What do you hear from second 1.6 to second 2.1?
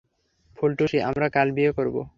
করবো!